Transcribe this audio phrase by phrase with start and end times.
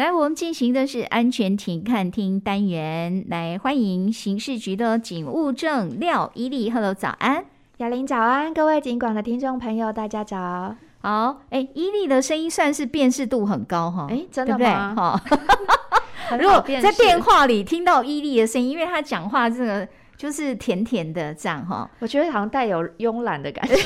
[0.00, 6.70] 来，我们进行的是安全庭看厅单元，来欢迎刑事局的警务证廖伊利。
[6.70, 7.44] Hello，早安，
[7.76, 10.74] 雅玲早安，各位警广的听众朋友，大家早。
[11.02, 14.94] 好，哎，伊利的声音算是辨识度很高哈，哎，真的吗？
[14.96, 15.22] 哈，
[16.40, 19.86] 如果在电话里听到伊利的声音，因为他讲话这个
[20.16, 23.74] 就是甜甜的这样哈，我觉得好像带有慵懒的感觉。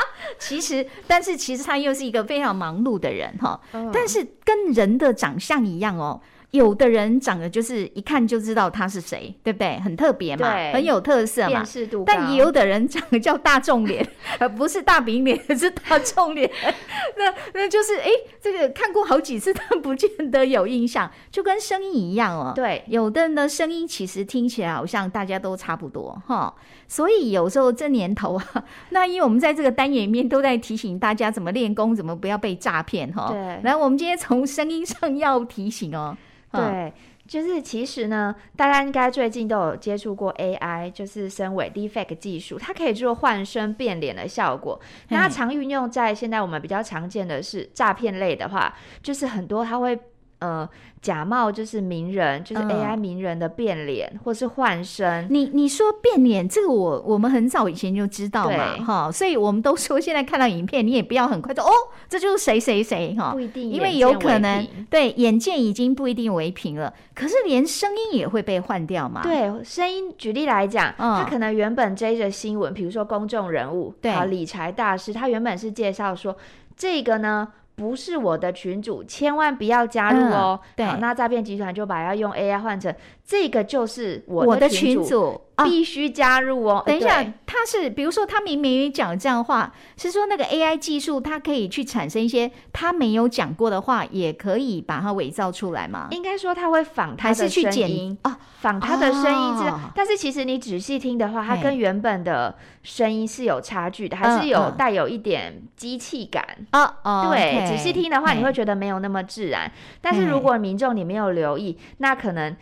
[0.38, 3.60] 其实，但是其实他又是一个非常忙碌的人哈，
[3.92, 6.20] 但是跟人的长相一样哦。
[6.52, 9.80] 有的人长得就是一看就知道他是谁，对不对？
[9.80, 11.64] 很特别嘛，很有特色嘛。
[12.04, 14.06] 但也有的人长得叫大众脸，
[14.38, 16.50] 而不是大饼脸，是大众脸。
[17.16, 22.52] 那那就是哎，这个看过好几次，但不见得有印象，就跟声音一样哦。
[22.54, 26.54] 对，有的人的声音其实听起来好像大家都差不多哈。
[26.86, 33.28] 所以有时候这年头啊， 那因为我们在这个单元里面都在提醒大家怎么练功，怎么不要被诈骗哈。
[33.30, 33.60] 对。
[33.62, 36.14] 来，我们今天从声音上要提醒哦。
[36.52, 36.92] 对，
[37.26, 44.80] 就是其实呢，大家应该最近都有接触过 AI，就是声伪 Deepfake 技术，它可以做换声变脸的效果。
[45.08, 49.98] 那它常运用在现在我们比较常见的是诈骗类的话，就是很多它会。
[50.42, 50.68] 呃，
[51.00, 55.24] 假冒就是名人，就是 AI 名人的变脸，嗯、或是换声。
[55.30, 61.70] 你你说变脸，这个我我们很早以前就知道嘛，哈，所以我们都说现在看到影片，你也不要很快说哦，
[62.08, 69.22] 这就是谁谁谁哈，不一定，因为有可能对眼见已经不一定为凭了，可是连声音也会被换掉嘛？
[69.22, 76.36] 对，声音举例来讲，嗯，他可能原本追着新闻，比如说公众人物，对，理财大师，他原本是介绍说
[76.76, 77.52] 这个呢。
[77.74, 80.60] 不是我的群主，千万不要加入哦。
[80.62, 86.82] 嗯、对，那诈骗集团就把要用 AI 换成这个就是我的群组，群组必须加入哦。
[86.86, 96.08] 等一下，他是比如说他明明讲这样的话，是说那个 AI 技术它可以去产生一些他没有讲过的话，也可以把它伪造出来吗？
[96.10, 106.96] 应该说他会仿他的声音啊，仿他的声音是、啊，但是其实你仔细听的话，它跟原本的声音是有差距的，还是有带有一点机器感啊？
[107.04, 107.66] 哦，对。
[107.66, 109.70] 仔细听的话，你会觉得没有那么自然。
[110.00, 112.56] 但是如果民众你没有留意，那可能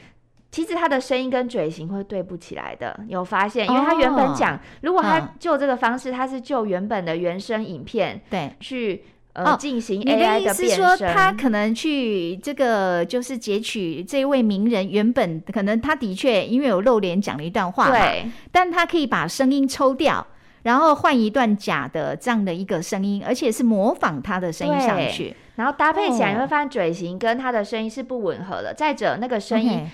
[0.51, 2.99] 其实他的声音跟嘴型会对不起来的。
[3.07, 3.67] 有发现？
[3.69, 10.65] 因为他原本讲，如果他就这个方式，他是就原本的原声影片对去呃进行 AI 的变声。
[10.65, 20.27] 你的意思说，他可能去这个就是截取这位名人原本可能他的确因为有露脸讲了一段话，对，但他可以把声音抽掉。
[20.63, 28.75] 然后换一段假的这样的一个声音，而且是模仿他的声音上去，然后搭配起来，你会发现嘴型跟他的声音是不吻合的。
[28.75, 29.89] 再者，那个声音。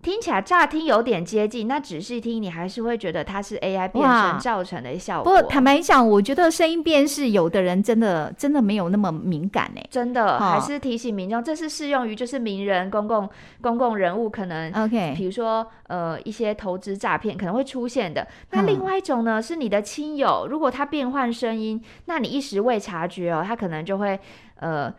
[0.00, 5.24] 听起来乍听有点接近，那仔细听你还是会觉得它是 AI 变声造成的效果。
[5.24, 9.82] 不过坦白讲，我觉得声音辨识有的人真的真的没有那么敏感呢。
[9.90, 13.28] 真的，还是提醒民众，这是适用于就是名人、公共
[13.60, 18.26] 公共人物可能 OK，比如说呃一些投资诈骗可能会出现的。
[18.52, 24.18] 那另外一种呢，是你的亲友，如果他变换声音，那你一时未察觉哦，他可能就会
[24.60, 24.94] 呃。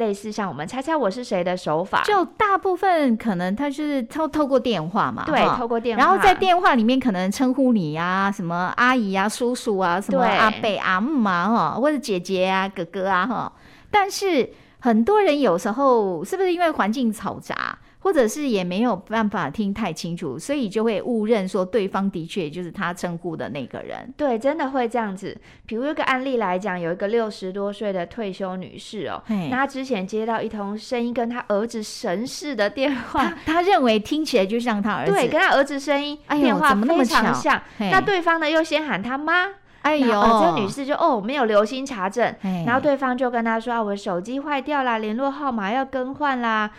[0.00, 13.52] 类似像我们猜猜我是谁的手法，就大部分可能他就是透透过电话嘛，对，透过电话，然后在电话里面可能称呼你啊，什么阿姨啊、叔叔啊、什么阿伯阿姆啊哈，或者姐姐啊、哥哥啊哈，
[13.88, 14.50] 但是
[14.80, 17.78] 很多人有时候是不是因为环境嘈杂？
[18.00, 24.12] 或者是也没有办法听太清楚，所以就会误认说对方的确就是他称呼的那个人。
[24.16, 25.36] 对，真的会这样子。
[25.66, 37.60] 比如一个案例来讲，有一个六十多岁的退休女士哦，那她之前接到一通声音跟她儿子神似的电话，她认为听起来就像她儿子，对，跟她儿子声音电话非常像。
[37.78, 39.46] 那对方呢又先喊她妈，
[39.82, 42.34] 哎呦，这个女士就哦没有留心查证，
[42.64, 46.70] 然后对方就跟她说啊，我手机坏掉啦，联络号码要更换啦。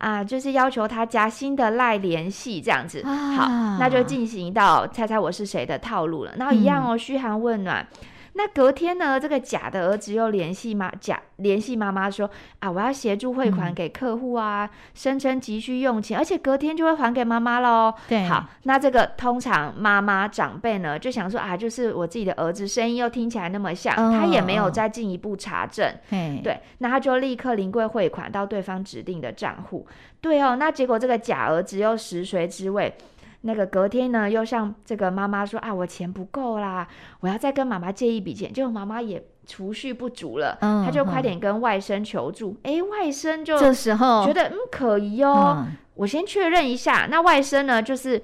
[0.00, 3.46] 啊，就是要求他加新的赖联系这样子，啊、好，
[3.78, 6.32] 那就进行到猜猜我是谁的套路了。
[6.38, 7.86] 然后一样哦，嘘寒问暖。
[8.34, 12.30] 那隔天呢，这个假的儿子又联系妈假联系妈妈说
[12.60, 17.92] 啊，我要协助汇款给客户啊，声称急需用钱，而且隔天就会还给妈妈喽。
[18.08, 25.92] 对，好，那这个通常妈妈长辈呢就想说啊，就是我自己的儿子声音又听起来那么像，哦、他也没有再进一步查证。
[26.08, 29.86] 对，那他就立刻临柜汇款到对方指定的账户。
[30.20, 32.94] 对哦，那结果这个假儿子又食髓知味。
[33.42, 36.86] 那个隔天呢，又向这个妈妈说啊，我钱不够啦，
[37.20, 38.52] 我要再跟妈妈借一笔钱。
[38.52, 42.54] 结果妈妈也储蓄不足了，嗯，他就快点跟外甥求助。
[42.64, 47.08] 哎、嗯，外甥就这时候觉得嗯可疑哦，嗯、我先确认一下。
[47.10, 48.22] 那外甥呢，就是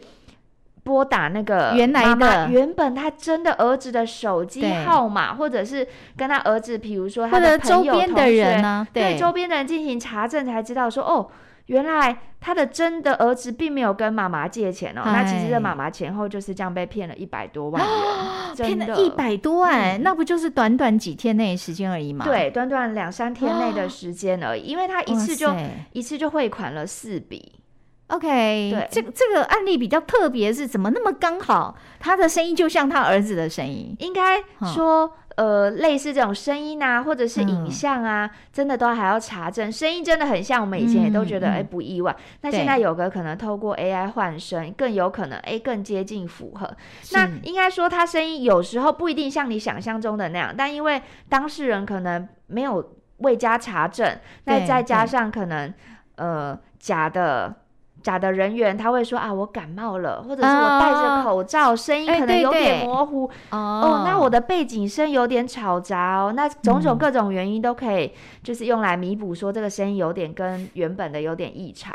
[0.84, 11.30] 拨打那个原来的原本他真的儿子的手机号码，或者是跟他儿子，比如说他的朋友、周边的人呢，对，对周边的人进行查证，才知道说哦。
[11.66, 22.24] 原来他的真的儿子并没有跟妈妈借钱哦，那其实这妈妈前后就是这样被骗了一百多万元， 骗了一百多万，那不就是短短几天内时间而已吗？
[22.24, 25.52] 对，短短两三天内的时间而已， 因为他一次就
[25.92, 27.52] 一次就汇款了四笔。
[28.08, 31.76] OK，对，这个这个案例比较特别，是怎么那么刚好？
[31.98, 34.40] 他的声音就像他儿子的声音，应该
[34.72, 35.12] 说。
[35.36, 39.70] 呃，类似这种声音啊，或者是影像啊，嗯、真的都还要查证。
[39.70, 42.16] 声音真的很像，我们以前也都觉得哎、嗯欸、不意外。
[42.40, 46.74] 那现在有个可能透过 AI 换声，更有可能哎、欸、更接近符合。
[47.12, 55.72] 那应该说，他声音有时候不一定像你想象中的那样，但因为当事人可能没有未加查证，那再加上可能
[56.16, 57.54] 呃假的。
[58.06, 63.25] 假的人员他会说啊，我感冒了，或者是我戴着口罩，哦、声音可能有点模糊。
[63.50, 66.32] 哦，哦，那我的背景声有点吵杂哦。
[66.32, 68.12] 那种种各种原因都可以，
[68.44, 71.93] 就是用来弥补说这个声音有点跟原本的有点异常。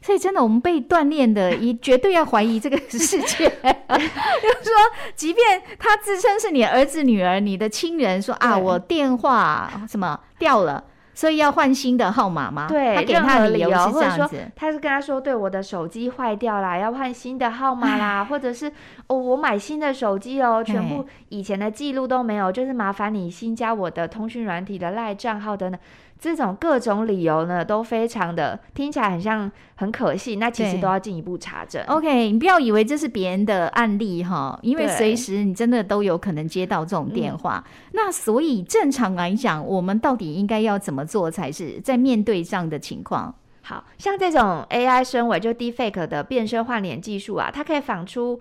[0.00, 3.20] 所以真的，我们被锻炼的，一绝对要怀疑这个世界。
[3.20, 4.72] 就是说，
[5.14, 10.82] 即便他自称是你儿子、女儿、你的亲人，说啊，我电话什么掉了。
[11.20, 12.66] 所以要换新的号码吗？
[12.66, 18.72] 对，他给他的理由是这样子，或者说他是跟他说，对，我的手机坏掉了，要换新的号码啦，或者是
[19.06, 25.78] 哦，我买新的手机哦，全部以前的记录都没有，就是麻烦你新加我的通讯软体的赖账号等等。
[26.20, 31.82] 这种各种理由呢，都非常的听起来很像很可信，那其实都要进一步查证。
[31.86, 37.64] OK，你不要以为这是别人的案例哈，因为随时你真的都有可能接到这种电话。
[37.92, 43.34] 那所以正常来讲，我们到底应该要怎么做才是在面对这样的情况？
[43.62, 48.38] 好像这种 AI 声伪就 Deepfake 的变声换脸技术啊，它可以仿出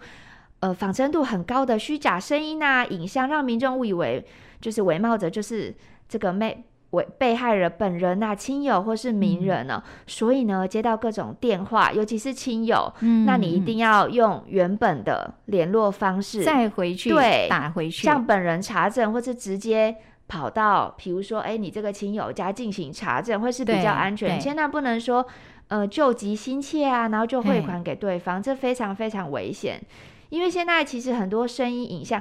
[0.59, 4.25] 呃仿真度很高的虚假声音啊、影像，让民众误以为
[4.59, 5.73] 就是伪冒者就是
[6.09, 6.65] 这个妹。
[6.91, 19.95] 为被害人本人啊、亲友或是名人呢、所以呢，接到各种电话，尤其是亲友、嗯，那你一定要用原本的联络方式再回去，对，打回去，向本人查证，或是直接
[20.27, 24.39] 跑到，比如说，哎，你这个亲友家进行查证，会是比较安全。
[24.39, 25.24] 千万不能说，
[25.68, 29.80] 呃，救急心切啊，然后就汇款给对方，这非常非常危险。
[30.30, 32.19] 因为现在其实很多声音、影像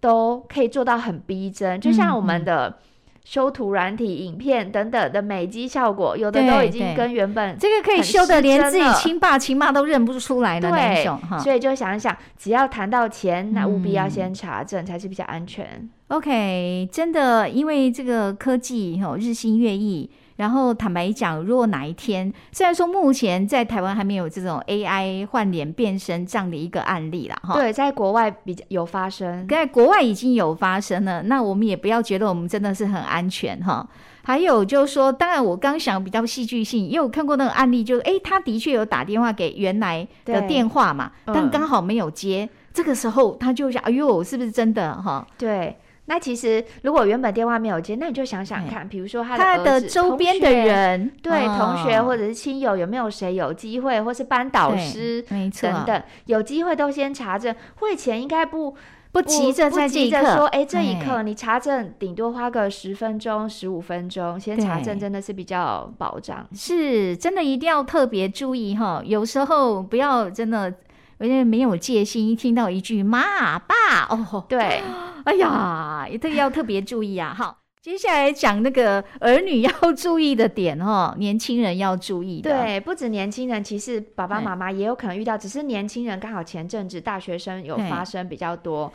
[0.00, 2.78] 都可以做到很逼真，就像我们的。
[3.26, 11.36] 修图软体、影片等等的美肌效果，有的都已经跟原本这个可以修的连自己亲爸亲妈都认不出来的那种哈。
[11.36, 15.66] 所以就想一想，只要谈到钱，那务必要先查证才是比较安全。
[15.66, 20.08] 嗯、OK，真的，因为这个科技哈日新月异。
[20.36, 33.86] 然后坦白讲，如果哪一天，虽然说目前在台湾还没有这种 AI 换脸变身这样的一个案例啦，哈，对，在国外比较有发生，在国外已经有发生了，那我们也不要觉得我们真的是很安全哈。
[34.22, 45.26] 还有就是说，当然我刚想比较戏剧性，因为我看过那个案例，就是诶，他的确有打电话给原来的电话嘛，但刚好没有接，嗯、这个时候他就想，哎呦，是不是真的哈？
[45.38, 45.76] 对。
[46.06, 57.54] 那其实，如果原本电话没有接，那你就想想看，比如说他的，他的周边的人，对、哦、同学或者是亲友，有没有谁有机会，或是班导师等等，有机会都先查证。
[57.76, 58.76] 会前应该不
[59.10, 60.22] 不急着在这一刻。
[60.36, 66.46] 说，哎，这一刻你查证，顶多花个十分钟、十五分钟，先查证真的是比较保障。
[66.54, 70.72] 是，真的一定要特别注意哈，有时候不要真的。
[71.18, 73.74] 因为没有戒心，一听到一句妈爸
[74.10, 74.82] 哦，对，
[75.26, 77.34] 哎呀，这个要特别注意啊！
[77.36, 82.50] 好，接下来讲那个儿女要注意的点哦， 年轻人要注意的。
[82.50, 88.92] 对，不止年轻人，其实爸爸妈妈也有可能遇到，只是年轻人刚好前阵子大学生有发生比较多，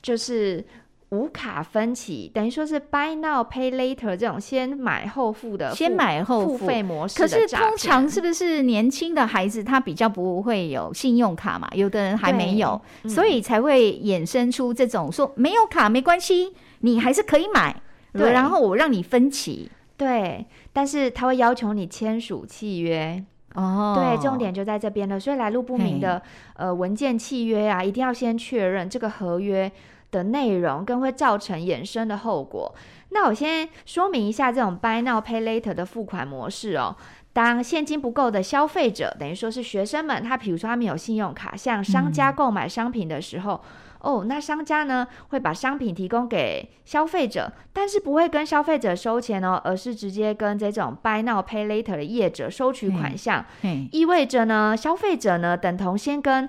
[0.00, 0.64] 就是。
[1.12, 6.66] 无卡分期等于说是 buy now pay later 这种先买后付的先买后付。
[6.66, 7.18] 费模式。
[7.18, 11.68] 可是通常是不是年轻的孩子他比较不会有信用卡嘛？
[11.72, 17.76] 有的人还没有，所以才会衍生出这种说没有卡没关系，你还是可以买，
[18.12, 23.22] 对，然后我让你分期，对，但是他会要求你签署契约。
[23.54, 25.20] 哦，对，重点就在这边了。
[25.20, 26.22] 所以来路不明的
[26.56, 29.70] 呃文件契约啊，一定要先确认这个合约
[30.12, 32.72] 的内容更会造成衍生的后果。
[33.08, 36.96] 那我先说明一下这种 Buy Now Pay Later 的付款模式哦。
[37.32, 43.58] 当现金不够的消费者，等于说是学生们，他比如说他们有信用卡，向商家购买商品的时候，
[44.00, 53.46] 嗯、哦，那商家呢会把商品提供给消费者，但是不会跟消费者收钱哦，而是直接跟这种 Buy Now Pay Later 的业者收取款项，
[53.92, 56.46] 意味着呢，消费者呢等同先跟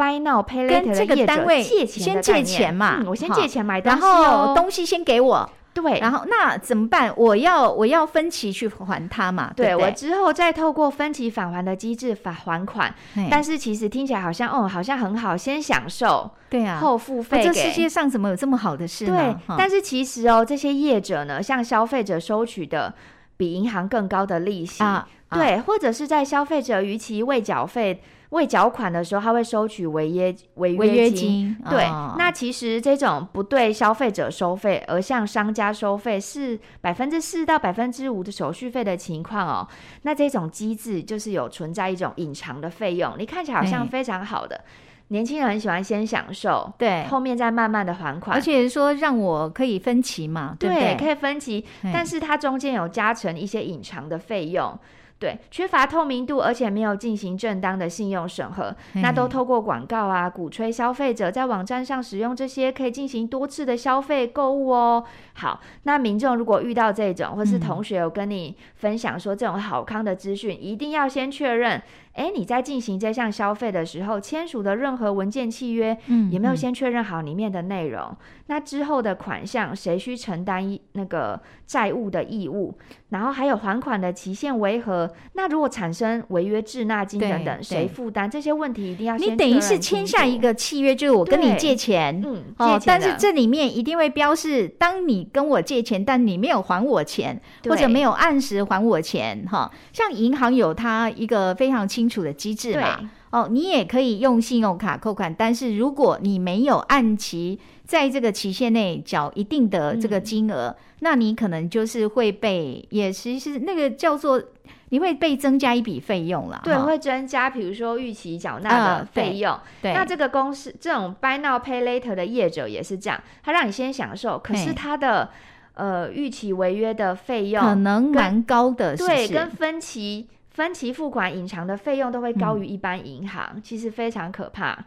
[0.00, 5.50] Buy Now Pay Later 的业者借钱先借钱嘛，嗯，我先借钱买东西，然后东西先给我。
[5.72, 7.12] 对，然后那怎么办？
[7.16, 9.52] 我要我要分期去还他嘛？
[9.54, 12.92] 对，我之后再透过分期返还的机制返还款。
[13.30, 17.42] 但是其实听起来好像哦，好像很好，先享受，对啊，后付费。
[17.44, 19.38] 这世界上怎么有这么好的事呢？
[19.46, 22.92] 对，但是其实哦，这些业者呢，向消费者收取的
[23.36, 28.02] 比银行更高的利息，啊、对、啊，或者是在消费者逾期未缴费。
[28.30, 31.56] 未缴款的时候，他会收取违约违约金。
[31.68, 39.68] 对、哦，那其实这种不对消费者收费，而向商家收费是百分之四到百分之五的手续费的情况哦。
[40.02, 44.60] 那这种机制就是有存在一种隐藏的费用，你看起来好像非常好的，
[45.08, 50.80] 年轻人很喜欢先享受，对，后面再慢慢的还款，而且说让我可以分期嘛，对对？
[50.80, 54.78] 对，可以分期，但是它中间有加成一些隐藏的费用。
[55.20, 65.04] 对，缺乏透明度，而且没有进行正当的信用审核，那都透过广告啊，鼓吹消费者在网站上使用这些，可以进行多次的消费购物哦。
[65.34, 71.82] 好，那民众如果遇到这种，或是同学有跟你分享说这种好康的资讯，嗯，一定要先确认。
[72.14, 78.02] 哎，你在进行这项消费的时候，签署的任何文件契约，嗯，有没有先确认好里面的内容？
[78.02, 78.16] 嗯、
[78.48, 82.76] 那之后的款项，谁需承担那个债务的义务？
[83.10, 85.10] 然后还有还款的期限为何？
[85.34, 88.28] 那如果产生违约滞纳金等等，谁负担？
[88.28, 89.32] 这些问题一定要先。
[89.32, 114.42] 你等于是签下一个契约，就是我跟你借钱，嗯，哦，但是这里面一定会标示，当你跟我借钱，但你没有还我钱，或者没有按时还我钱，哈，像银行有它一个非常清楚的机制嘛，哦，你也可以用信用卡扣款，但是如果你没有按期在这个期限内缴一定的这个金额，嗯，那你可能就是会被，也其实是那个叫做
[114.90, 119.92] 你会被增加一笔费用了，对，会增加，比如说逾期缴纳的费用，呃对。
[119.92, 125.30] 对，那这个公司这种 Buy Now Pay Later 的业者也是这样，他让你先享受，可是他的
[125.74, 130.26] 呃逾期违约的费用可能蛮高的是是，对，跟分期。
[130.60, 134.78] 分期付款隐藏的费用都会高于一般银行，嗯，其实非常可怕。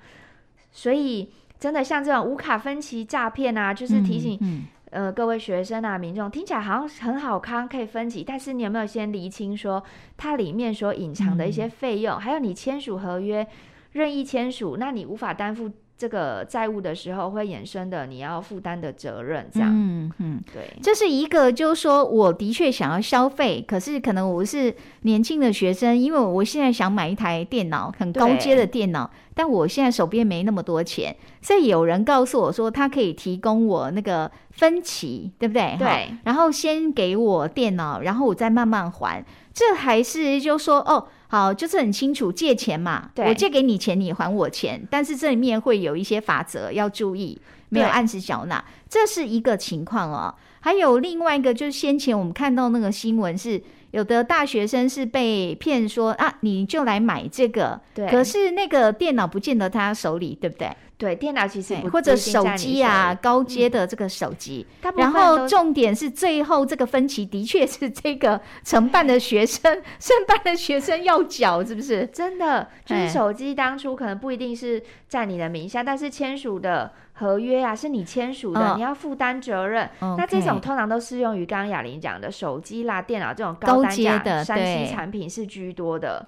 [0.71, 1.27] 所以
[1.59, 9.83] 真的像这种无卡分期诈骗啊，就是提醒，嗯嗯、呃各位学生啊、民众，听起来好像很好康，可以分期，但是你有没有先厘清说
[10.15, 13.47] 它里面所隐藏的一些费用，嗯，还有你签署合约
[13.93, 15.71] 任意签署，那你无法担负。
[15.95, 35.75] 这个债务的时候会衍生的，你要负担的责任，这样，嗯嗯，对，这是一个，就是说，我的确想要消费，可是可能我是年轻的学生，因为我现在想买一台电脑，很高阶的电脑，但我现在手边没那么多钱，所以有人告诉我说，他可以提供我那个分期，对不对？
[35.77, 39.23] 对，然后先给我电脑，然后我再慢慢还，
[39.53, 41.07] 这还是就是说，哦。
[41.33, 50.35] 好，就是很清楚借钱嘛，对，我借给你钱，你还我钱，但是这里面会有一些法则要注意，没有按时缴纳，这是一个情况哦。
[50.59, 53.59] 还有另外一个，就是先前我们看到那个新闻是，
[53.89, 60.69] 有的大学生是被骗说啊，你就来买这个，对，可是那个电脑不见得他手里，对不对？
[61.03, 72.05] 对，电脑其实不或者手机啊，高阶的这个手机，嗯，然后重点是最后这个分歧的确是这个承办的学生， 承办的学生要缴，是不是？
[72.07, 79.89] 真的，就是手机当初可能不一定是在你的名下，但是签署的合约啊是你签署的，哦，你要负担责任。
[79.99, 86.25] 哦，那这种通常都适用于刚刚雅玲讲的手机啦、电脑这种高单价的三 C 产品是居多的，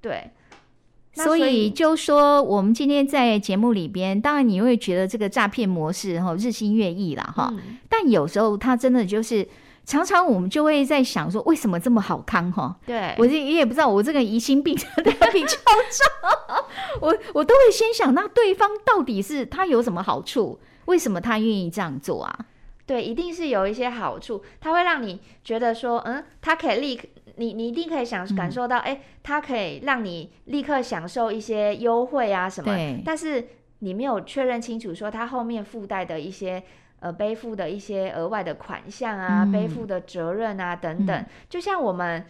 [0.00, 0.32] 对。
[1.12, 7.52] 所以就说，我们今天在节目里边，当然你会觉得这个诈骗模式哈日新月异了哈，
[7.88, 9.46] 但有时候它真的就是
[9.84, 12.76] 常常我们就会在想说，为什么这么好康哈？
[12.86, 16.64] 对，我这也也不知道，我这个疑心病真的比较重，
[17.02, 20.60] 我我都会先想，那对方到底是他有什么好处？
[20.86, 22.38] 为什么他愿意这样做啊？
[22.86, 27.06] 对，一定是有一些好处，他会让你觉得说，嗯，他可以立刻。
[27.36, 32.74] 你你一定可以想感受到，哎、嗯，它可以让你立刻享受一些优惠啊什么。
[33.04, 33.48] 但是
[33.80, 36.62] 你没有确认清楚，说它后面附带的一些
[37.00, 41.16] 呃背负的一些额外的款项啊、嗯、背负的责任啊等等。
[41.16, 42.24] 嗯、就像我们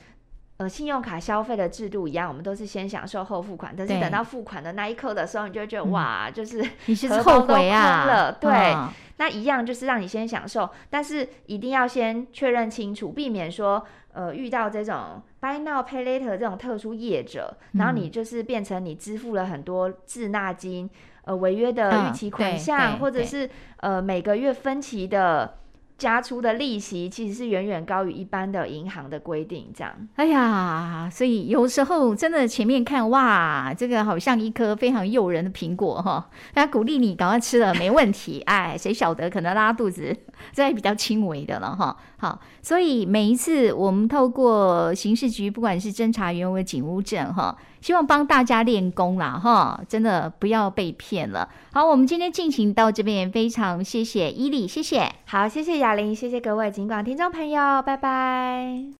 [0.61, 3.75] 呃信用卡消费的制度一样，我们都是先享受后付款。
[3.75, 8.33] 但是等到付款的那一刻的时候，你就会觉得哇，就是 你是后悔啊了。
[8.33, 8.91] 对、哦。
[9.17, 13.83] 那一样就是让你先享受，但是一定要先确认清楚，避免说。
[14.13, 20.91] 呃，遇到这种 Buy Now Pay Later 这种特殊业者，嗯，然后你就是变成你支付了很多滞纳金，
[21.23, 25.60] 呃，违约的逾期款项，嗯，或者是呃每个月分期的
[26.01, 29.93] 加出的利息其实是远远高于一般的银行的规定，这样。
[30.15, 38.41] 哎呀，所以有时候真的前面看哇，这个好像一颗非常诱人的苹果哈，大家鼓励你赶快吃了没问题。
[38.49, 40.17] 哎，谁晓得可能拉肚子，
[40.53, 41.95] 这还比较轻微的了哈。
[42.17, 47.55] 好，所以每一次我们透过刑事局，不管是侦查员或警务证哈。
[47.81, 51.49] 希望帮大家练功啦，哈，真的不要被骗了。
[51.73, 55.11] 好，我们今天进行到这边，非常谢谢伊利，谢谢。
[55.27, 58.91] 好，谢谢雅玲，谢谢各位尽管听众朋友，拜拜。